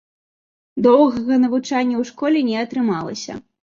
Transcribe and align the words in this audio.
Доўгага 0.87 1.37
навучання 1.43 1.95
ў 1.99 2.03
школе 2.11 2.39
не 2.49 2.57
атрымалася. 2.67 3.33